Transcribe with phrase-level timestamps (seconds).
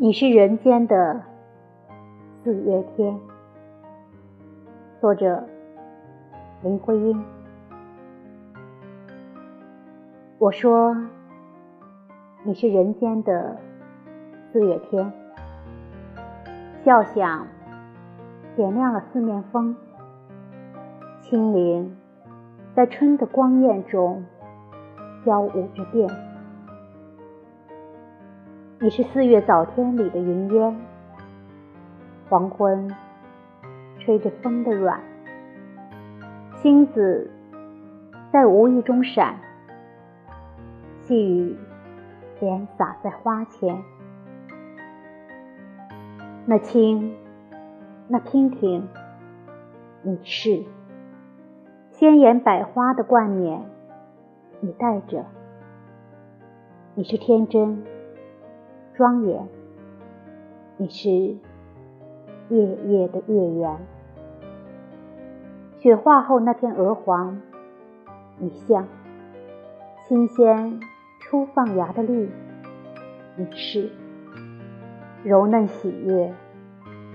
[0.00, 1.22] 你是人间的
[2.44, 3.18] 四月天。
[5.00, 5.42] 作者：
[6.62, 7.20] 林徽因。
[10.38, 10.96] 我说，
[12.44, 13.56] 你是人间的
[14.52, 15.12] 四月天，
[16.84, 17.48] 笑响
[18.54, 19.74] 点亮了四面风，
[21.22, 21.96] 清灵
[22.72, 24.24] 在春的光艳中
[25.26, 26.27] 交舞着变。
[28.80, 30.76] 你是四月早天里的云烟，
[32.28, 32.88] 黄昏
[33.98, 35.00] 吹着风的软，
[36.62, 37.28] 星子
[38.30, 39.34] 在无意中闪，
[41.02, 41.56] 细雨
[42.38, 43.82] 点洒在花前。
[46.46, 47.16] 那青，
[48.06, 48.88] 那娉婷，
[50.02, 50.62] 你是
[51.90, 53.60] 鲜艳百花的冠冕，
[54.60, 55.24] 你戴着，
[56.94, 57.82] 你是天真。
[58.98, 59.46] 庄严，
[60.76, 61.38] 你是夜
[62.48, 63.76] 夜的月圆。
[65.78, 67.40] 雪化后那片鹅黄，
[68.38, 68.88] 你像
[70.08, 70.80] 新鲜
[71.20, 72.28] 初放芽的绿。
[73.36, 73.88] 你是
[75.22, 76.34] 柔嫩喜悦，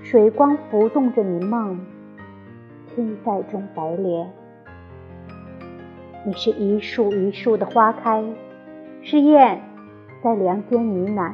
[0.03, 1.85] 水光浮动着你梦，
[2.87, 4.31] 青黛中白莲。
[6.25, 8.23] 你是一树一树的花开，
[9.01, 9.61] 是燕
[10.23, 11.33] 在梁间呢喃。